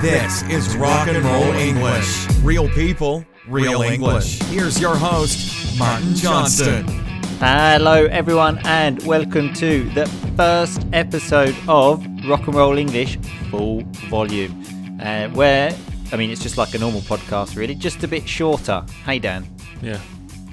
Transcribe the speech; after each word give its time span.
This 0.00 0.42
is 0.44 0.76
Rock 0.76 1.08
and 1.08 1.22
Roll 1.24 1.52
English. 1.54 2.26
Real 2.42 2.68
people, 2.70 3.24
real 3.46 3.82
English. 3.82 4.38
Here's 4.44 4.80
your 4.80 4.96
host, 4.96 5.78
Martin 5.78 6.14
Johnston. 6.14 6.86
Hello, 7.38 8.06
everyone, 8.06 8.58
and 8.64 9.02
welcome 9.04 9.52
to 9.54 9.84
the 9.90 10.06
first 10.36 10.86
episode 10.92 11.54
of 11.68 12.02
Rock 12.26 12.46
and 12.46 12.54
Roll 12.54 12.78
English 12.78 13.18
Full 13.50 13.82
Volume, 14.08 14.98
uh, 15.02 15.28
where 15.30 15.76
I 16.12 16.16
mean 16.16 16.30
it's 16.30 16.42
just 16.42 16.56
like 16.56 16.72
a 16.74 16.78
normal 16.78 17.02
podcast, 17.02 17.56
really, 17.56 17.74
just 17.74 18.02
a 18.02 18.08
bit 18.08 18.26
shorter. 18.28 18.84
Hey, 19.04 19.18
Dan. 19.18 19.46
Yeah, 19.82 20.00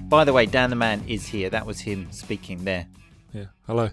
By 0.09 0.23
the 0.25 0.33
way, 0.33 0.45
Dan 0.45 0.69
the 0.69 0.75
man 0.75 1.03
is 1.07 1.25
here. 1.27 1.49
That 1.49 1.65
was 1.65 1.79
him 1.79 2.07
speaking 2.11 2.65
there. 2.65 2.87
yeah. 3.33 3.45
Hello. 3.65 3.89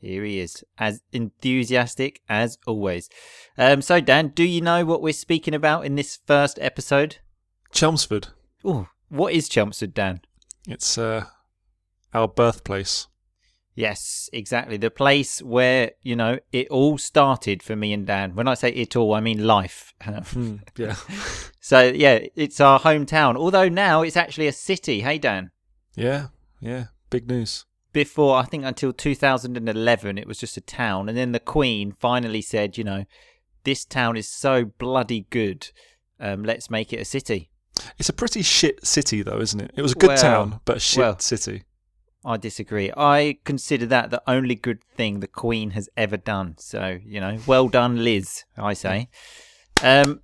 Here 0.00 0.24
he 0.24 0.40
is, 0.40 0.64
as 0.78 1.02
enthusiastic 1.12 2.22
as 2.28 2.58
always. 2.66 3.10
Um, 3.58 3.82
so, 3.82 4.00
Dan, 4.00 4.28
do 4.28 4.44
you 4.44 4.60
know 4.62 4.84
what 4.84 5.02
we're 5.02 5.12
speaking 5.12 5.54
about 5.54 5.84
in 5.84 5.94
this 5.94 6.18
first 6.26 6.58
episode? 6.60 7.18
Chelmsford. 7.72 8.28
Oh, 8.64 8.88
what 9.10 9.34
is 9.34 9.48
Chelmsford, 9.48 9.92
Dan? 9.92 10.22
It's 10.66 10.96
uh, 10.96 11.26
our 12.14 12.28
birthplace. 12.28 13.08
Yes, 13.74 14.28
exactly. 14.32 14.76
The 14.76 14.90
place 14.90 15.40
where, 15.42 15.92
you 16.02 16.16
know, 16.16 16.38
it 16.52 16.68
all 16.68 16.98
started 16.98 17.62
for 17.62 17.76
me 17.76 17.92
and 17.92 18.06
Dan. 18.06 18.34
When 18.34 18.48
I 18.48 18.54
say 18.54 18.70
it 18.70 18.96
all, 18.96 19.14
I 19.14 19.20
mean 19.20 19.46
life. 19.46 19.94
Hmm, 20.04 20.56
yeah. 20.76 20.96
so, 21.60 21.82
yeah, 21.82 22.20
it's 22.34 22.60
our 22.60 22.80
hometown. 22.80 23.36
Although 23.36 23.68
now 23.68 24.02
it's 24.02 24.16
actually 24.16 24.48
a 24.48 24.52
city. 24.52 25.00
Hey, 25.00 25.18
Dan. 25.18 25.50
yeah. 25.94 26.28
Yeah. 26.60 26.86
Big 27.10 27.28
news. 27.28 27.64
Before, 27.92 28.36
I 28.36 28.44
think 28.44 28.64
until 28.64 28.92
2011, 28.92 30.18
it 30.18 30.26
was 30.28 30.38
just 30.38 30.56
a 30.56 30.60
town. 30.60 31.08
And 31.08 31.18
then 31.18 31.32
the 31.32 31.40
Queen 31.40 31.92
finally 31.92 32.40
said, 32.42 32.78
you 32.78 32.84
know, 32.84 33.04
this 33.64 33.84
town 33.84 34.16
is 34.16 34.28
so 34.28 34.64
bloody 34.64 35.26
good. 35.30 35.70
Um, 36.18 36.44
let's 36.44 36.70
make 36.70 36.92
it 36.92 37.00
a 37.00 37.04
city. 37.04 37.50
It's 37.98 38.08
a 38.08 38.12
pretty 38.12 38.42
shit 38.42 38.84
city, 38.86 39.22
though, 39.22 39.40
isn't 39.40 39.60
it? 39.60 39.70
It 39.76 39.82
was 39.82 39.92
a 39.92 39.96
good 39.96 40.08
Well, 40.10 40.22
town, 40.22 40.60
but 40.64 40.76
a 40.76 40.80
shit 40.80 40.98
well. 40.98 41.18
city. 41.18 41.64
I 42.24 42.36
disagree. 42.36 42.92
I 42.96 43.38
consider 43.44 43.86
that 43.86 44.10
the 44.10 44.22
only 44.26 44.54
good 44.54 44.84
thing 44.96 45.20
the 45.20 45.26
Queen 45.26 45.70
has 45.70 45.88
ever 45.96 46.18
done. 46.18 46.56
So, 46.58 46.98
you 47.02 47.20
know, 47.20 47.38
well 47.46 47.68
done, 47.68 48.04
Liz, 48.04 48.44
I 48.58 48.74
say. 48.74 49.08
Um, 49.82 50.20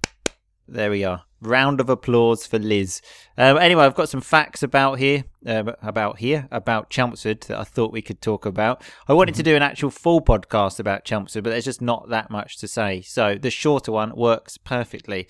there 0.69 0.91
we 0.91 1.05
are. 1.05 1.25
Round 1.41 1.81
of 1.81 1.89
applause 1.89 2.47
for 2.47 2.59
Liz. 2.59 3.01
Um, 3.37 3.59
anyway, 3.59 3.85
I've 3.85 3.95
got 3.95 4.09
some 4.09 4.21
facts 4.21 4.63
about 4.63 4.99
here, 4.99 5.25
um, 5.47 5.73
about 5.83 6.19
here, 6.19 6.49
about 6.51 6.91
Chelmsford 6.91 7.43
that 7.43 7.59
I 7.59 7.65
thought 7.65 7.93
we 7.93 8.03
could 8.03 8.21
talk 8.21 8.47
about. 8.47 8.83
I 9.07 9.13
wanted 9.13 9.35
to 9.37 9.43
do 9.43 9.55
an 9.55 9.63
actual 9.63 9.91
full 9.91 10.21
podcast 10.21 10.81
about 10.81 11.05
Chelmsford, 11.05 11.45
but 11.45 11.51
there's 11.51 11.65
just 11.67 11.83
not 11.83 12.09
that 12.09 12.31
much 12.31 12.57
to 12.59 12.69
say. 12.69 13.03
So 13.03 13.37
the 13.37 13.51
shorter 13.51 13.93
one 13.93 14.17
works 14.17 14.59
perfectly. 14.59 15.29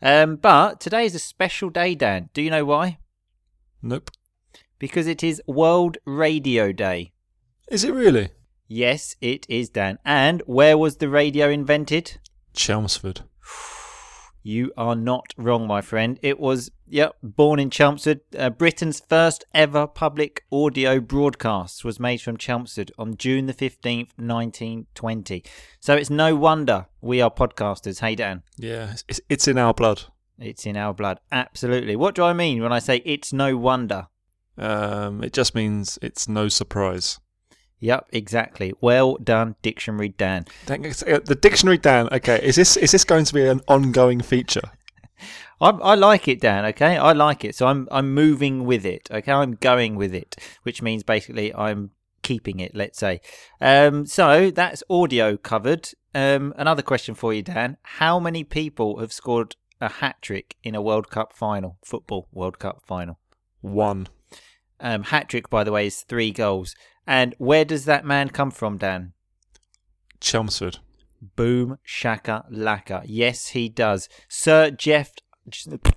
Um, 0.00 0.36
but 0.36 0.80
today 0.80 1.04
is 1.04 1.14
a 1.14 1.20
special 1.20 1.70
day, 1.70 1.94
Dan. 1.94 2.30
Do 2.32 2.40
you 2.40 2.50
know 2.50 2.64
why? 2.64 2.98
Nope. 3.82 4.10
Because 4.78 5.06
it 5.06 5.24
is 5.24 5.42
World 5.46 5.98
Radio 6.06 6.72
Day. 6.72 7.12
Is 7.68 7.84
it 7.84 7.92
really? 7.92 8.30
Yes, 8.68 9.16
it 9.20 9.44
is, 9.48 9.68
Dan. 9.68 9.98
And 10.04 10.42
where 10.46 10.78
was 10.78 10.96
the 10.96 11.08
radio 11.08 11.48
invented? 11.48 12.18
Chelmsford. 12.54 13.22
You 14.48 14.72
are 14.78 14.96
not 14.96 15.34
wrong, 15.36 15.66
my 15.66 15.82
friend. 15.82 16.18
It 16.22 16.40
was, 16.40 16.70
yep, 16.86 17.16
born 17.22 17.60
in 17.60 17.68
Chelmsford. 17.68 18.22
Uh, 18.34 18.48
Britain's 18.48 18.98
first 18.98 19.44
ever 19.52 19.86
public 19.86 20.46
audio 20.50 21.00
broadcast 21.00 21.84
was 21.84 22.00
made 22.00 22.22
from 22.22 22.38
Chelmsford 22.38 22.90
on 22.98 23.18
June 23.18 23.44
the 23.44 23.52
15th, 23.52 24.08
1920. 24.16 25.44
So 25.80 25.96
it's 25.96 26.08
no 26.08 26.34
wonder 26.34 26.86
we 27.02 27.20
are 27.20 27.30
podcasters. 27.30 28.00
Hey, 28.00 28.14
Dan. 28.14 28.42
Yeah. 28.56 28.94
It's, 29.06 29.20
it's 29.28 29.48
in 29.48 29.58
our 29.58 29.74
blood. 29.74 30.04
It's 30.38 30.64
in 30.64 30.78
our 30.78 30.94
blood. 30.94 31.20
Absolutely. 31.30 31.94
What 31.94 32.14
do 32.14 32.24
I 32.24 32.32
mean 32.32 32.62
when 32.62 32.72
I 32.72 32.78
say 32.78 33.02
it's 33.04 33.34
no 33.34 33.54
wonder? 33.58 34.06
Um, 34.56 35.22
it 35.22 35.34
just 35.34 35.54
means 35.54 35.98
it's 36.00 36.26
no 36.26 36.48
surprise. 36.48 37.20
Yep, 37.80 38.08
exactly. 38.12 38.72
Well 38.80 39.16
done, 39.16 39.54
Dictionary 39.62 40.08
Dan. 40.08 40.46
Uh, 40.68 41.20
The 41.24 41.38
dictionary, 41.40 41.78
Dan. 41.78 42.08
Okay, 42.12 42.40
is 42.42 42.56
this 42.56 42.76
is 42.76 42.90
this 42.92 43.04
going 43.04 43.24
to 43.24 43.34
be 43.34 43.46
an 43.46 43.60
ongoing 43.68 44.20
feature? 44.20 44.72
I, 45.60 45.70
I 45.70 45.94
like 45.94 46.28
it, 46.28 46.40
Dan. 46.40 46.64
Okay, 46.66 46.96
I 46.96 47.12
like 47.12 47.44
it. 47.44 47.54
So 47.54 47.66
I'm 47.66 47.88
I'm 47.90 48.12
moving 48.14 48.64
with 48.64 48.84
it. 48.84 49.08
Okay, 49.10 49.32
I'm 49.32 49.54
going 49.54 49.96
with 49.96 50.14
it, 50.14 50.36
which 50.62 50.82
means 50.82 51.02
basically 51.02 51.54
I'm 51.54 51.90
keeping 52.22 52.60
it. 52.60 52.74
Let's 52.74 52.98
say. 52.98 53.20
Um, 53.60 54.06
so 54.06 54.50
that's 54.50 54.82
audio 54.90 55.36
covered. 55.36 55.88
Um, 56.14 56.54
another 56.56 56.82
question 56.82 57.14
for 57.14 57.32
you, 57.32 57.42
Dan. 57.42 57.76
How 57.82 58.18
many 58.18 58.42
people 58.42 58.98
have 58.98 59.12
scored 59.12 59.54
a 59.80 59.88
hat 59.88 60.16
trick 60.20 60.56
in 60.64 60.74
a 60.74 60.82
World 60.82 61.10
Cup 61.10 61.32
final, 61.32 61.78
football 61.84 62.28
World 62.32 62.58
Cup 62.58 62.82
final? 62.84 63.18
One. 63.60 64.08
Um, 64.80 65.04
hat 65.04 65.28
trick, 65.28 65.50
by 65.50 65.64
the 65.64 65.72
way, 65.72 65.86
is 65.86 66.02
three 66.02 66.30
goals. 66.30 66.74
And 67.08 67.34
where 67.38 67.64
does 67.64 67.86
that 67.86 68.04
man 68.04 68.28
come 68.28 68.50
from, 68.50 68.76
Dan? 68.76 69.14
Chelmsford. 70.20 70.78
Boom 71.36 71.78
shaka 71.82 72.44
laka. 72.52 73.02
Yes, 73.06 73.48
he 73.48 73.70
does. 73.70 74.10
Sir 74.28 74.70
Geoff 74.70 75.12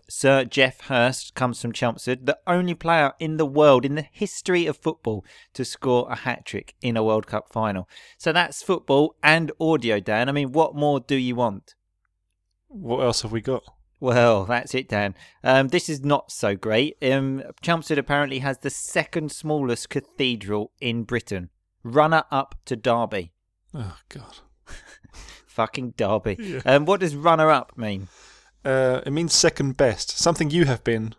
Sir 0.08 0.46
Geoff 0.46 0.80
Hurst 0.82 1.36
comes 1.36 1.62
from 1.62 1.74
Chelmsford, 1.74 2.26
the 2.26 2.40
only 2.48 2.74
player 2.74 3.12
in 3.20 3.36
the 3.36 3.46
world 3.46 3.84
in 3.84 3.96
the 3.96 4.08
history 4.10 4.66
of 4.66 4.78
football 4.78 5.26
to 5.54 5.66
score 5.66 6.10
a 6.10 6.16
hat 6.16 6.46
trick 6.46 6.76
in 6.82 6.96
a 6.96 7.04
World 7.04 7.28
Cup 7.28 7.52
final. 7.52 7.90
So 8.18 8.32
that's 8.32 8.64
football 8.64 9.18
and 9.22 9.52
audio, 9.60 10.00
Dan. 10.00 10.30
I 10.30 10.32
mean, 10.32 10.54
what 10.54 10.76
more 10.76 11.02
do 11.02 11.16
you 11.16 11.36
want? 11.36 11.76
What 12.70 13.02
else 13.02 13.24
have 13.24 13.34
we 13.34 13.42
got? 13.42 13.64
Well, 14.02 14.46
that's 14.46 14.74
it, 14.74 14.90
Dan. 14.90 15.14
Um, 15.44 15.68
this 15.68 15.88
is 15.88 16.04
not 16.04 16.32
so 16.32 16.56
great. 16.56 16.98
Um, 17.04 17.44
Chelmsford 17.62 18.00
apparently 18.00 18.40
has 18.40 18.58
the 18.58 18.72
second 18.72 19.32
smallest 19.32 19.90
cathedral 19.90 20.72
in 20.82 21.04
Britain, 21.04 21.52
runner 21.84 22.24
up 22.32 22.56
to 22.66 22.76
Derby. 22.76 23.32
Oh 23.76 23.98
God. 24.10 24.40
Fucking 25.46 25.94
Derby. 25.98 26.36
Yeah. 26.40 26.62
Um, 26.66 26.86
what 26.86 27.02
does 27.02 27.16
runner 27.16 27.52
up 27.52 27.78
mean? 27.78 28.08
Uh, 28.66 29.02
it 29.06 29.12
means 29.12 29.34
second 29.34 29.78
best. 29.78 30.18
Something 30.18 30.50
you 30.50 30.66
have 30.66 30.84
been 30.84 31.14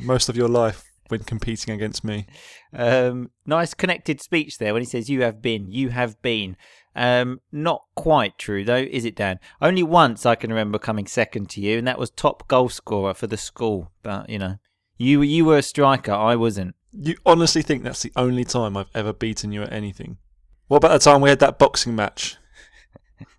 most 0.00 0.28
of 0.28 0.36
your 0.36 0.48
life 0.48 0.84
when 1.08 1.22
competing 1.22 1.74
against 1.74 2.04
me. 2.04 2.26
Um, 2.72 3.30
nice 3.46 3.74
connected 3.74 4.20
speech 4.20 4.58
there 4.58 4.72
when 4.72 4.82
he 4.82 4.86
says, 4.86 5.10
You 5.10 5.22
have 5.22 5.42
been, 5.42 5.70
you 5.70 5.90
have 5.90 6.20
been. 6.22 6.56
Um, 6.96 7.40
not 7.50 7.82
quite 7.96 8.38
true, 8.38 8.64
though, 8.64 8.76
is 8.76 9.04
it, 9.04 9.16
Dan? 9.16 9.40
Only 9.60 9.82
once 9.82 10.24
I 10.24 10.34
can 10.34 10.50
remember 10.50 10.78
coming 10.78 11.06
second 11.06 11.50
to 11.50 11.60
you, 11.60 11.78
and 11.78 11.86
that 11.86 11.98
was 11.98 12.10
top 12.10 12.46
goal 12.48 12.68
scorer 12.68 13.14
for 13.14 13.26
the 13.26 13.36
school. 13.36 13.90
But, 14.02 14.30
you 14.30 14.38
know, 14.38 14.58
you, 14.96 15.22
you 15.22 15.44
were 15.44 15.58
a 15.58 15.62
striker, 15.62 16.12
I 16.12 16.36
wasn't. 16.36 16.76
You 16.92 17.16
honestly 17.26 17.62
think 17.62 17.82
that's 17.82 18.02
the 18.02 18.12
only 18.16 18.44
time 18.44 18.76
I've 18.76 18.90
ever 18.94 19.12
beaten 19.12 19.50
you 19.52 19.62
at 19.62 19.72
anything? 19.72 20.18
What 20.68 20.78
about 20.78 20.92
the 20.92 20.98
time 20.98 21.20
we 21.20 21.30
had 21.30 21.40
that 21.40 21.58
boxing 21.58 21.96
match? 21.96 22.36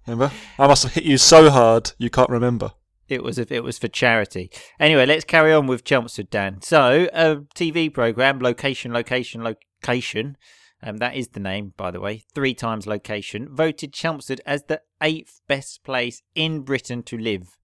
Remember? 0.06 0.32
I 0.60 0.68
must 0.68 0.84
have 0.84 0.94
hit 0.94 1.06
you 1.06 1.18
so 1.18 1.50
hard 1.50 1.92
you 1.98 2.10
can't 2.10 2.30
remember. 2.30 2.74
It 3.08 3.24
was 3.24 3.38
it 3.38 3.64
was 3.64 3.78
for 3.78 3.88
charity. 3.88 4.50
Anyway, 4.80 5.06
let's 5.06 5.26
carry 5.26 5.54
on 5.54 5.68
with 5.68 5.84
Chelmsford, 5.84 6.30
Dan. 6.30 6.62
So, 6.62 7.08
a 7.14 7.38
TV 7.56 7.94
program, 7.94 8.40
location, 8.40 8.94
location, 8.94 9.44
location. 9.44 10.38
Um, 10.82 10.98
that 10.98 11.16
is 11.16 11.30
the 11.30 11.40
name, 11.40 11.74
by 11.78 11.92
the 11.92 12.00
way. 12.00 12.24
Three 12.34 12.54
times 12.54 12.86
location 12.86 13.50
voted 13.52 13.94
Chelmsford 13.94 14.42
as 14.46 14.64
the 14.64 14.82
eighth 15.02 15.42
best 15.48 15.84
place 15.84 16.22
in 16.34 16.62
Britain 16.62 17.04
to 17.04 17.18
live. 17.18 17.58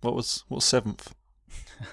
What 0.00 0.14
was 0.14 0.44
what 0.48 0.56
was 0.56 0.64
seventh? 0.64 1.14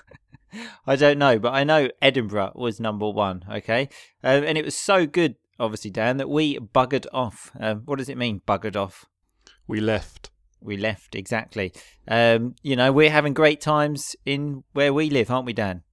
I 0.86 0.96
don't 0.96 1.18
know, 1.18 1.40
but 1.40 1.54
I 1.54 1.64
know 1.64 1.90
Edinburgh 2.02 2.54
was 2.56 2.80
number 2.80 3.10
one. 3.10 3.44
Okay, 3.50 3.90
um, 4.24 4.44
and 4.44 4.58
it 4.58 4.66
was 4.66 4.76
so 4.76 5.06
good, 5.06 5.36
obviously, 5.60 5.92
Dan, 5.92 6.18
that 6.18 6.30
we 6.30 6.58
buggered 6.58 7.06
off. 7.14 7.52
Um, 7.60 7.84
what 7.86 8.00
does 8.00 8.10
it 8.10 8.18
mean, 8.18 8.42
buggered 8.48 8.76
off? 8.76 9.06
We 9.68 9.80
left. 9.80 10.31
We 10.62 10.78
left 10.78 11.16
exactly. 11.16 11.74
Um, 12.08 12.56
you 12.62 12.76
know, 12.76 12.92
we're 12.92 13.10
having 13.10 13.34
great 13.34 13.62
times 13.62 14.16
in 14.26 14.64
where 14.74 14.94
we 14.94 15.10
live, 15.10 15.32
aren't 15.32 15.46
we, 15.46 15.54
Dan? 15.54 15.84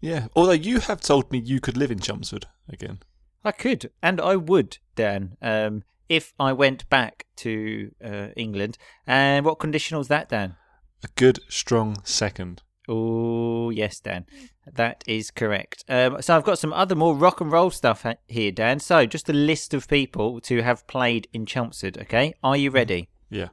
Yeah. 0.00 0.26
Although 0.34 0.52
you 0.52 0.80
have 0.80 1.00
told 1.00 1.30
me 1.30 1.38
you 1.38 1.60
could 1.60 1.76
live 1.76 1.90
in 1.90 1.98
Chelmsford 2.00 2.46
again. 2.68 3.00
I 3.44 3.52
could, 3.52 3.90
and 4.02 4.20
I 4.20 4.34
would, 4.34 4.78
Dan, 4.96 5.36
um, 5.40 5.84
if 6.08 6.34
I 6.38 6.52
went 6.52 6.88
back 6.90 7.26
to 7.36 7.92
uh, 8.04 8.28
England. 8.36 8.76
And 9.06 9.46
what 9.46 9.60
condition 9.60 9.96
was 9.96 10.08
that, 10.08 10.28
Dan? 10.28 10.56
A 11.04 11.08
good, 11.14 11.38
strong 11.48 11.96
second. 12.02 12.62
Oh, 12.88 13.70
yes, 13.70 14.00
Dan. 14.00 14.26
That 14.72 15.04
is 15.06 15.30
correct. 15.30 15.84
Um, 15.88 16.20
so 16.22 16.36
I've 16.36 16.44
got 16.44 16.58
some 16.58 16.72
other 16.72 16.94
more 16.94 17.14
rock 17.14 17.40
and 17.40 17.50
roll 17.52 17.70
stuff 17.70 18.02
ha- 18.02 18.14
here, 18.26 18.50
Dan. 18.52 18.80
So 18.80 19.06
just 19.06 19.28
a 19.28 19.32
list 19.32 19.74
of 19.74 19.88
people 19.88 20.40
to 20.42 20.62
have 20.62 20.86
played 20.86 21.28
in 21.32 21.46
Chelmsford, 21.46 21.98
okay? 21.98 22.34
Are 22.42 22.56
you 22.56 22.70
ready? 22.70 23.08
Yeah. 23.30 23.48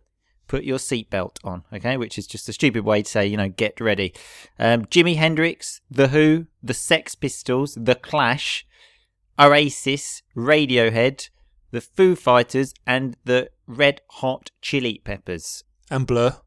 Put 0.47 0.63
your 0.63 0.77
seatbelt 0.77 1.37
on, 1.43 1.63
okay? 1.71 1.97
Which 1.97 2.17
is 2.17 2.27
just 2.27 2.49
a 2.49 2.53
stupid 2.53 2.83
way 2.83 3.01
to 3.01 3.09
say, 3.09 3.25
you 3.25 3.37
know, 3.37 3.49
get 3.49 3.79
ready. 3.79 4.13
Um, 4.59 4.85
Jimi 4.85 5.15
Hendrix, 5.15 5.81
The 5.89 6.09
Who, 6.09 6.47
The 6.61 6.73
Sex 6.73 7.15
Pistols, 7.15 7.77
The 7.79 7.95
Clash, 7.95 8.65
Oasis, 9.39 10.21
Radiohead, 10.35 11.29
The 11.71 11.81
Foo 11.81 12.15
Fighters, 12.15 12.73
and 12.85 13.17
the 13.23 13.49
Red 13.67 14.01
Hot 14.11 14.51
Chili 14.61 15.01
Peppers. 15.03 15.63
And 15.89 16.05
Blur. 16.05 16.37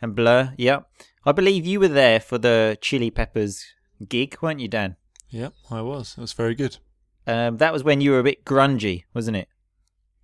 and 0.00 0.14
Blur. 0.14 0.54
Yep. 0.56 0.88
I 1.24 1.32
believe 1.32 1.64
you 1.66 1.80
were 1.80 1.88
there 1.88 2.20
for 2.20 2.38
the 2.38 2.76
Chili 2.80 3.10
Peppers 3.10 3.64
gig, 4.08 4.36
weren't 4.42 4.60
you, 4.60 4.68
Dan? 4.68 4.96
Yep, 5.30 5.54
I 5.70 5.80
was. 5.80 6.14
It 6.18 6.20
was 6.20 6.32
very 6.32 6.54
good. 6.54 6.78
Um, 7.26 7.56
that 7.58 7.72
was 7.72 7.84
when 7.84 8.00
you 8.00 8.10
were 8.10 8.18
a 8.18 8.24
bit 8.24 8.44
grungy, 8.44 9.04
wasn't 9.14 9.36
it? 9.36 9.48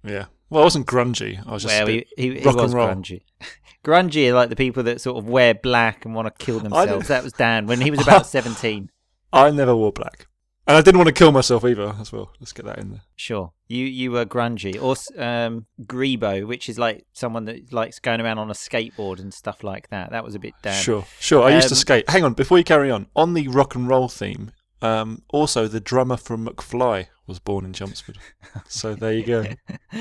Yeah. 0.04 0.26
Well, 0.50 0.62
I 0.62 0.64
wasn't 0.64 0.86
grungy. 0.86 1.46
I 1.46 1.52
was 1.52 1.62
just 1.62 1.74
well, 1.78 1.86
he, 1.86 2.06
he, 2.16 2.38
he 2.38 2.44
rock 2.44 2.56
was 2.56 2.64
and 2.64 2.74
roll. 2.74 2.88
grungy. 2.88 3.22
grungy 3.84 4.30
are 4.30 4.34
like 4.34 4.48
the 4.50 4.56
people 4.56 4.82
that 4.84 5.00
sort 5.00 5.18
of 5.18 5.28
wear 5.28 5.54
black 5.54 6.04
and 6.04 6.14
want 6.14 6.26
to 6.26 6.44
kill 6.44 6.60
themselves. 6.60 7.08
That 7.08 7.22
was 7.24 7.32
Dan 7.32 7.66
when 7.66 7.80
he 7.80 7.90
was 7.90 8.00
about 8.00 8.26
17. 8.26 8.90
I 9.32 9.50
never 9.50 9.76
wore 9.76 9.92
black. 9.92 10.26
And 10.66 10.76
I 10.76 10.82
didn't 10.82 10.98
want 10.98 11.08
to 11.08 11.14
kill 11.14 11.32
myself 11.32 11.64
either 11.64 11.94
as 11.98 12.12
well. 12.12 12.30
Let's 12.40 12.52
get 12.52 12.66
that 12.66 12.78
in 12.78 12.90
there. 12.90 13.00
Sure. 13.16 13.52
You 13.68 13.86
you 13.86 14.10
were 14.10 14.26
grungy. 14.26 14.74
Or 14.76 14.96
um, 15.22 15.64
Grebo, 15.82 16.46
which 16.46 16.68
is 16.68 16.78
like 16.78 17.06
someone 17.14 17.46
that 17.46 17.72
likes 17.72 17.98
going 17.98 18.20
around 18.20 18.36
on 18.38 18.50
a 18.50 18.54
skateboard 18.54 19.18
and 19.18 19.32
stuff 19.32 19.64
like 19.64 19.88
that. 19.88 20.10
That 20.10 20.24
was 20.24 20.34
a 20.34 20.38
bit 20.38 20.52
Dan. 20.62 20.74
Sure, 20.82 21.06
sure. 21.20 21.44
I 21.44 21.54
used 21.54 21.68
to 21.68 21.74
Um, 21.74 21.78
skate. 21.78 22.10
Hang 22.10 22.22
on, 22.22 22.34
before 22.34 22.58
you 22.58 22.64
carry 22.64 22.90
on, 22.90 23.06
on 23.16 23.32
the 23.32 23.48
rock 23.48 23.74
and 23.76 23.88
roll 23.88 24.08
theme, 24.08 24.52
um, 24.82 25.22
also 25.30 25.68
the 25.68 25.80
drummer 25.80 26.18
from 26.18 26.46
McFly 26.46 27.06
was 27.26 27.38
born 27.38 27.64
in 27.64 27.72
Chelmsford. 27.72 28.18
so 28.68 28.94
there 28.94 29.14
you 29.14 29.24
go. 29.24 29.46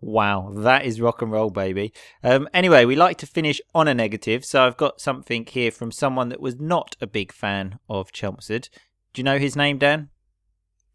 Wow, 0.00 0.52
that 0.58 0.84
is 0.84 1.00
rock 1.00 1.22
and 1.22 1.32
roll, 1.32 1.50
baby. 1.50 1.92
Um, 2.22 2.48
anyway, 2.52 2.84
we 2.84 2.94
like 2.94 3.16
to 3.18 3.26
finish 3.26 3.60
on 3.74 3.88
a 3.88 3.94
negative, 3.94 4.44
so 4.44 4.66
I've 4.66 4.76
got 4.76 5.00
something 5.00 5.46
here 5.46 5.70
from 5.70 5.90
someone 5.90 6.28
that 6.28 6.40
was 6.40 6.60
not 6.60 6.96
a 7.00 7.06
big 7.06 7.32
fan 7.32 7.78
of 7.88 8.12
Chelmsford. 8.12 8.68
Do 9.14 9.20
you 9.20 9.24
know 9.24 9.38
his 9.38 9.56
name, 9.56 9.78
Dan? 9.78 10.10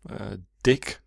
Uh, 0.07 0.37
Dick. 0.63 0.99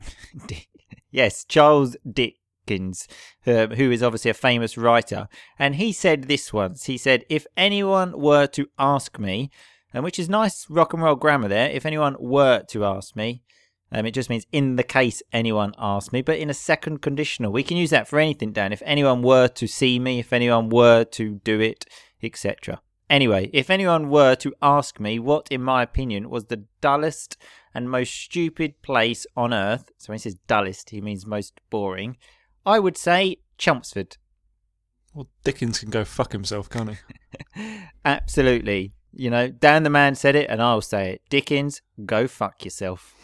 Dick. 0.46 0.68
yes, 1.10 1.44
Charles 1.44 1.96
Dickens, 2.10 3.08
uh, 3.46 3.66
who 3.66 3.90
is 3.90 4.02
obviously 4.02 4.30
a 4.30 4.34
famous 4.34 4.78
writer. 4.78 5.28
And 5.58 5.74
he 5.74 5.92
said 5.92 6.24
this 6.24 6.52
once. 6.52 6.84
He 6.84 6.96
said, 6.96 7.24
If 7.28 7.46
anyone 7.56 8.18
were 8.18 8.46
to 8.48 8.68
ask 8.78 9.18
me, 9.18 9.50
and 9.92 10.04
which 10.04 10.20
is 10.20 10.28
nice 10.28 10.70
rock 10.70 10.92
and 10.92 11.02
roll 11.02 11.16
grammar 11.16 11.48
there, 11.48 11.68
if 11.68 11.84
anyone 11.84 12.16
were 12.20 12.62
to 12.68 12.84
ask 12.84 13.16
me, 13.16 13.42
um, 13.92 14.06
it 14.06 14.12
just 14.12 14.30
means 14.30 14.46
in 14.52 14.76
the 14.76 14.84
case 14.84 15.22
anyone 15.32 15.74
asked 15.78 16.12
me, 16.12 16.22
but 16.22 16.38
in 16.38 16.50
a 16.50 16.54
second 16.54 17.02
conditional. 17.02 17.52
We 17.52 17.62
can 17.62 17.76
use 17.76 17.90
that 17.90 18.08
for 18.08 18.18
anything, 18.18 18.52
Dan. 18.52 18.72
If 18.72 18.82
anyone 18.84 19.22
were 19.22 19.48
to 19.48 19.66
see 19.66 19.98
me, 19.98 20.20
if 20.20 20.32
anyone 20.32 20.68
were 20.68 21.04
to 21.04 21.40
do 21.42 21.60
it, 21.60 21.84
etc. 22.22 22.80
Anyway, 23.08 23.50
if 23.52 23.70
anyone 23.70 24.08
were 24.08 24.36
to 24.36 24.54
ask 24.62 25.00
me 25.00 25.18
what, 25.18 25.48
in 25.50 25.62
my 25.62 25.82
opinion, 25.82 26.30
was 26.30 26.44
the 26.44 26.64
dullest 26.80 27.36
and 27.74 27.90
most 27.90 28.14
stupid 28.14 28.80
place 28.82 29.26
on 29.36 29.52
earth, 29.52 29.90
so 29.98 30.10
when 30.10 30.18
he 30.18 30.22
says 30.22 30.36
dullest, 30.46 30.90
he 30.90 31.00
means 31.00 31.26
most 31.26 31.60
boring, 31.70 32.16
I 32.64 32.78
would 32.78 32.96
say 32.96 33.38
Chelmsford. 33.58 34.16
Well, 35.12 35.28
Dickens 35.42 35.80
can 35.80 35.90
go 35.90 36.04
fuck 36.04 36.30
himself, 36.30 36.70
can't 36.70 36.90
he? 37.56 37.80
Absolutely. 38.04 38.92
You 39.12 39.30
know, 39.30 39.48
Dan 39.48 39.82
the 39.82 39.90
man 39.90 40.14
said 40.14 40.36
it, 40.36 40.48
and 40.48 40.62
I'll 40.62 40.80
say 40.80 41.14
it. 41.14 41.22
Dickens, 41.28 41.82
go 42.06 42.28
fuck 42.28 42.64
yourself. 42.64 43.19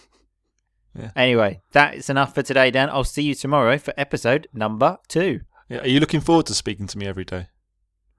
Yeah. 0.99 1.11
Anyway, 1.15 1.61
that 1.73 1.95
is 1.95 2.09
enough 2.09 2.35
for 2.35 2.43
today, 2.43 2.71
Dan. 2.71 2.89
I'll 2.91 3.05
see 3.05 3.23
you 3.23 3.35
tomorrow 3.35 3.79
for 3.79 3.93
episode 3.97 4.49
number 4.53 4.99
two. 5.09 5.41
Yeah, 5.69 5.81
are 5.81 5.89
you 5.89 6.01
looking 6.01 6.21
forward 6.21 6.47
to 6.47 6.55
speaking 6.55 6.87
to 6.87 6.99
me 6.99 7.07
every 7.07 7.25
day? 7.25 7.49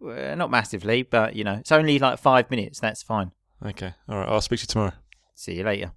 Uh, 0.06 0.36
not 0.36 0.52
massively, 0.52 1.02
but 1.04 1.36
you 1.36 1.44
know, 1.44 1.54
it's 1.56 1.72
only 1.72 1.98
like 1.98 2.20
five 2.20 2.52
minutes. 2.52 2.80
That's 2.80 3.02
fine. 3.02 3.32
Okay, 3.66 3.94
all 4.08 4.18
right. 4.18 4.30
I'll 4.30 4.42
speak 4.42 4.60
to 4.60 4.64
you 4.64 4.68
tomorrow. 4.68 4.94
See 5.34 5.56
you 5.56 5.64
later. 5.64 5.92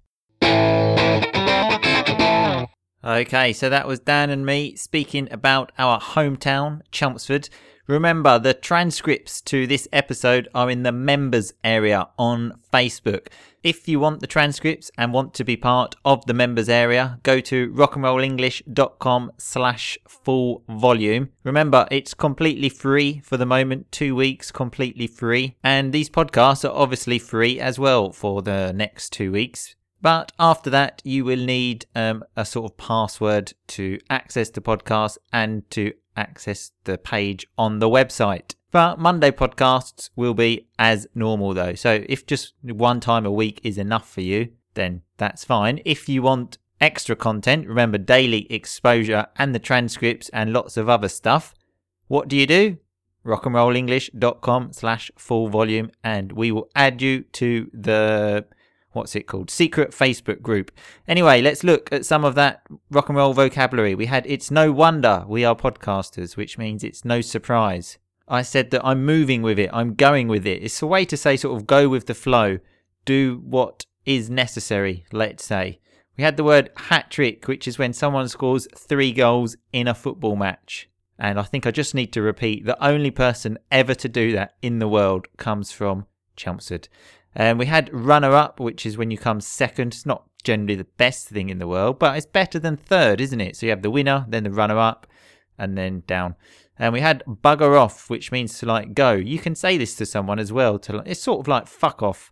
Okay, 3.03 3.51
so 3.53 3.67
that 3.69 3.87
was 3.87 3.99
Dan 3.99 4.29
and 4.29 4.45
me 4.45 4.75
speaking 4.75 5.27
about 5.31 5.71
our 5.77 5.99
hometown, 5.99 6.81
Chelmsford. 6.91 7.49
Remember, 7.87 8.39
the 8.39 8.53
transcripts 8.53 9.41
to 9.41 9.67
this 9.67 9.87
episode 9.91 10.47
are 10.53 10.69
in 10.69 10.83
the 10.83 10.91
members 10.91 11.53
area 11.63 12.07
on 12.17 12.53
Facebook. 12.71 13.27
If 13.63 13.87
you 13.87 13.99
want 13.99 14.21
the 14.21 14.27
transcripts 14.27 14.89
and 14.97 15.13
want 15.13 15.33
to 15.35 15.43
be 15.43 15.55
part 15.55 15.95
of 16.03 16.25
the 16.25 16.33
members 16.33 16.69
area, 16.69 17.19
go 17.23 17.39
to 17.41 17.71
rockandrollenglish.com 17.71 19.31
slash 19.37 19.97
full 20.07 20.63
volume. 20.67 21.29
Remember, 21.43 21.87
it's 21.91 22.13
completely 22.13 22.69
free 22.69 23.19
for 23.23 23.37
the 23.37 23.45
moment, 23.45 23.91
two 23.91 24.15
weeks 24.15 24.51
completely 24.51 25.07
free. 25.07 25.55
And 25.63 25.93
these 25.93 26.09
podcasts 26.09 26.67
are 26.67 26.75
obviously 26.75 27.19
free 27.19 27.59
as 27.59 27.77
well 27.77 28.11
for 28.11 28.41
the 28.41 28.73
next 28.73 29.11
two 29.11 29.31
weeks. 29.31 29.75
But 30.01 30.31
after 30.39 30.69
that, 30.71 31.01
you 31.05 31.23
will 31.25 31.37
need 31.37 31.85
um, 31.95 32.23
a 32.35 32.45
sort 32.45 32.71
of 32.71 32.77
password 32.77 33.53
to 33.67 33.99
access 34.09 34.49
the 34.49 34.61
podcast 34.61 35.17
and 35.31 35.69
to 35.71 35.93
access 36.17 36.71
the 36.85 36.97
page 36.97 37.45
on 37.57 37.79
the 37.79 37.89
website. 37.89 38.55
But 38.71 38.99
Monday 38.99 39.31
podcasts 39.31 40.09
will 40.15 40.33
be 40.33 40.67
as 40.79 41.07
normal 41.13 41.53
though. 41.53 41.75
So 41.75 42.03
if 42.07 42.25
just 42.25 42.53
one 42.63 42.99
time 42.99 43.25
a 43.25 43.31
week 43.31 43.59
is 43.63 43.77
enough 43.77 44.09
for 44.09 44.21
you, 44.21 44.49
then 44.73 45.01
that's 45.17 45.43
fine. 45.43 45.81
If 45.85 46.07
you 46.07 46.21
want 46.21 46.57
extra 46.79 47.15
content, 47.15 47.67
remember 47.67 47.97
daily 47.97 48.51
exposure 48.51 49.27
and 49.35 49.53
the 49.53 49.59
transcripts 49.59 50.29
and 50.29 50.53
lots 50.53 50.77
of 50.77 50.89
other 50.89 51.09
stuff, 51.09 51.53
what 52.07 52.27
do 52.27 52.35
you 52.35 52.47
do? 52.47 52.77
rockandrollenglish.com 53.25 54.73
slash 54.73 55.11
full 55.15 55.47
volume 55.47 55.91
and 56.03 56.31
we 56.31 56.51
will 56.51 56.69
add 56.75 57.01
you 57.03 57.21
to 57.21 57.69
the 57.71 58.43
what's 58.93 59.15
it 59.15 59.27
called 59.27 59.49
secret 59.49 59.91
facebook 59.91 60.41
group. 60.41 60.71
Anyway 61.07 61.41
let's 61.41 61.63
look 61.63 61.91
at 61.91 62.05
some 62.05 62.23
of 62.23 62.35
that 62.35 62.61
rock 62.89 63.09
and 63.09 63.17
roll 63.17 63.33
vocabulary. 63.33 63.95
We 63.95 64.07
had 64.07 64.25
it's 64.27 64.51
no 64.51 64.71
wonder 64.71 65.25
we 65.27 65.45
are 65.45 65.55
podcasters 65.55 66.35
which 66.37 66.57
means 66.57 66.83
it's 66.83 67.05
no 67.05 67.21
surprise. 67.21 67.97
I 68.27 68.41
said 68.41 68.71
that 68.71 68.85
i'm 68.85 69.05
moving 69.05 69.41
with 69.41 69.59
it 69.59 69.69
i'm 69.73 69.95
going 69.95 70.27
with 70.27 70.45
it. 70.45 70.63
It's 70.63 70.81
a 70.81 70.87
way 70.87 71.05
to 71.05 71.17
say 71.17 71.37
sort 71.37 71.57
of 71.57 71.67
go 71.67 71.89
with 71.89 72.07
the 72.07 72.13
flow 72.13 72.59
do 73.05 73.41
what 73.43 73.85
is 74.05 74.29
necessary 74.29 75.05
let's 75.11 75.43
say. 75.43 75.79
We 76.17 76.23
had 76.23 76.37
the 76.37 76.43
word 76.43 76.71
hat 76.75 77.09
trick 77.09 77.47
which 77.47 77.67
is 77.67 77.79
when 77.79 77.93
someone 77.93 78.27
scores 78.27 78.67
three 78.75 79.11
goals 79.11 79.55
in 79.71 79.87
a 79.87 79.93
football 79.93 80.35
match. 80.35 80.89
And 81.21 81.39
I 81.39 81.43
think 81.43 81.67
I 81.67 81.71
just 81.71 81.93
need 81.93 82.11
to 82.13 82.21
repeat 82.23 82.65
the 82.65 82.83
only 82.83 83.11
person 83.11 83.59
ever 83.71 83.93
to 83.93 84.09
do 84.09 84.31
that 84.31 84.55
in 84.63 84.79
the 84.79 84.87
world 84.87 85.27
comes 85.37 85.71
from 85.71 86.07
Chelmsford. 86.35 86.89
And 87.35 87.57
we 87.57 87.65
had 87.65 87.93
runner 87.93 88.31
up, 88.31 88.59
which 88.59 88.85
is 88.85 88.97
when 88.97 89.11
you 89.11 89.17
come 89.17 89.41
second. 89.41 89.93
It's 89.93 90.05
not 90.05 90.25
generally 90.43 90.75
the 90.75 90.83
best 90.97 91.29
thing 91.29 91.49
in 91.49 91.59
the 91.59 91.67
world, 91.67 91.99
but 91.99 92.17
it's 92.17 92.25
better 92.25 92.59
than 92.59 92.77
third, 92.77 93.21
isn't 93.21 93.41
it? 93.41 93.55
So 93.55 93.65
you 93.65 93.69
have 93.69 93.83
the 93.83 93.89
winner, 93.89 94.25
then 94.27 94.43
the 94.43 94.51
runner 94.51 94.77
up, 94.77 95.07
and 95.57 95.77
then 95.77 96.03
down. 96.07 96.35
And 96.77 96.93
we 96.93 97.01
had 97.01 97.23
bugger 97.25 97.79
off, 97.79 98.09
which 98.09 98.31
means 98.31 98.57
to 98.59 98.65
like 98.65 98.93
go. 98.93 99.13
You 99.13 99.39
can 99.39 99.55
say 99.55 99.77
this 99.77 99.95
to 99.95 100.05
someone 100.05 100.39
as 100.39 100.51
well. 100.51 100.79
To 100.79 100.97
like, 100.97 101.07
it's 101.07 101.21
sort 101.21 101.41
of 101.41 101.47
like 101.47 101.67
fuck 101.67 102.01
off, 102.01 102.31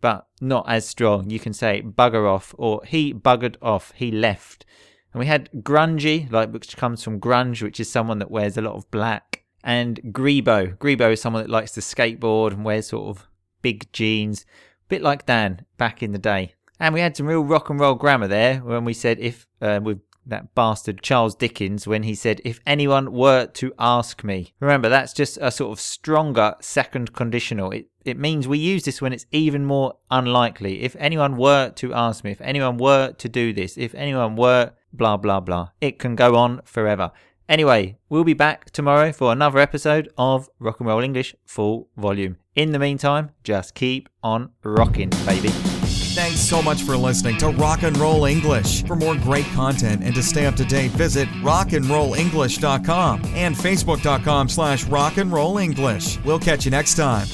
but 0.00 0.26
not 0.40 0.68
as 0.68 0.86
strong. 0.86 1.30
You 1.30 1.40
can 1.40 1.52
say 1.52 1.82
bugger 1.82 2.30
off 2.30 2.54
or 2.58 2.82
he 2.84 3.14
buggered 3.14 3.56
off. 3.62 3.92
He 3.96 4.10
left. 4.10 4.66
And 5.12 5.20
we 5.20 5.26
had 5.26 5.50
grungy, 5.62 6.30
like 6.30 6.52
which 6.52 6.76
comes 6.76 7.02
from 7.02 7.20
grunge, 7.20 7.62
which 7.62 7.80
is 7.80 7.90
someone 7.90 8.18
that 8.18 8.30
wears 8.30 8.58
a 8.58 8.62
lot 8.62 8.74
of 8.74 8.90
black. 8.90 9.44
And 9.64 9.98
grebo. 10.12 10.76
Grebo 10.76 11.12
is 11.12 11.22
someone 11.22 11.42
that 11.42 11.50
likes 11.50 11.72
to 11.72 11.80
skateboard 11.80 12.52
and 12.52 12.64
wears 12.64 12.88
sort 12.88 13.16
of 13.16 13.26
big 13.62 13.92
jeans, 13.92 14.42
a 14.42 14.88
bit 14.88 15.02
like 15.02 15.26
Dan 15.26 15.64
back 15.76 16.02
in 16.02 16.12
the 16.12 16.18
day. 16.18 16.54
And 16.78 16.92
we 16.92 17.00
had 17.00 17.16
some 17.16 17.26
real 17.26 17.44
rock 17.44 17.70
and 17.70 17.80
roll 17.80 17.94
grammar 17.94 18.28
there 18.28 18.58
when 18.58 18.84
we 18.84 18.92
said 18.92 19.18
if 19.18 19.46
uh, 19.60 19.80
with 19.82 20.00
that 20.26 20.54
bastard 20.54 21.02
Charles 21.02 21.34
Dickens 21.34 21.86
when 21.86 22.02
he 22.02 22.14
said 22.14 22.40
if 22.44 22.60
anyone 22.66 23.12
were 23.12 23.46
to 23.46 23.72
ask 23.78 24.24
me. 24.24 24.52
Remember 24.60 24.88
that's 24.88 25.12
just 25.12 25.38
a 25.40 25.50
sort 25.50 25.72
of 25.72 25.80
stronger 25.80 26.54
second 26.60 27.12
conditional. 27.12 27.70
It 27.70 27.88
it 28.04 28.18
means 28.18 28.46
we 28.46 28.58
use 28.58 28.84
this 28.84 29.00
when 29.00 29.12
it's 29.12 29.26
even 29.32 29.64
more 29.64 29.94
unlikely. 30.10 30.82
If 30.82 30.96
anyone 30.98 31.36
were 31.36 31.70
to 31.70 31.94
ask 31.94 32.24
me, 32.24 32.32
if 32.32 32.40
anyone 32.40 32.76
were 32.76 33.12
to 33.12 33.28
do 33.28 33.52
this, 33.52 33.78
if 33.78 33.94
anyone 33.94 34.36
were 34.36 34.72
blah 34.92 35.16
blah 35.16 35.40
blah. 35.40 35.70
It 35.80 35.98
can 35.98 36.14
go 36.16 36.36
on 36.36 36.62
forever. 36.64 37.12
Anyway, 37.48 37.96
we'll 38.08 38.24
be 38.24 38.34
back 38.34 38.70
tomorrow 38.70 39.12
for 39.12 39.32
another 39.32 39.58
episode 39.58 40.08
of 40.18 40.48
Rock 40.58 40.80
and 40.80 40.88
Roll 40.88 41.00
English 41.00 41.34
full 41.44 41.88
volume. 41.96 42.38
In 42.54 42.72
the 42.72 42.78
meantime, 42.78 43.30
just 43.44 43.74
keep 43.74 44.08
on 44.22 44.50
rocking, 44.64 45.10
baby. 45.24 45.50
Thanks 46.16 46.40
so 46.40 46.62
much 46.62 46.82
for 46.82 46.96
listening 46.96 47.36
to 47.38 47.50
Rock 47.50 47.82
and 47.82 47.96
Roll 47.98 48.24
English. 48.24 48.84
For 48.84 48.96
more 48.96 49.14
great 49.16 49.44
content 49.46 50.02
and 50.02 50.14
to 50.14 50.22
stay 50.22 50.46
up 50.46 50.56
to 50.56 50.64
date, 50.64 50.90
visit 50.92 51.28
rockandrollenglish.com 51.42 53.22
and 53.34 53.54
facebook.com 53.54 54.48
slash 54.48 54.86
rockandrollenglish. 54.86 56.24
We'll 56.24 56.40
catch 56.40 56.64
you 56.64 56.70
next 56.70 56.94
time. 56.94 57.26